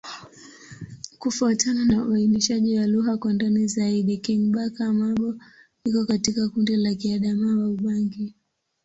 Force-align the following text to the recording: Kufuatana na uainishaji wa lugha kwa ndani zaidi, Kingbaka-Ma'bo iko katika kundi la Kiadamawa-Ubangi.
Kufuatana 1.19 1.85
na 1.85 2.05
uainishaji 2.05 2.79
wa 2.79 2.87
lugha 2.87 3.17
kwa 3.17 3.33
ndani 3.33 3.67
zaidi, 3.67 4.17
Kingbaka-Ma'bo 4.17 5.35
iko 5.83 6.05
katika 6.05 6.49
kundi 6.49 6.75
la 6.75 6.89
Kiadamawa-Ubangi. 6.93 8.35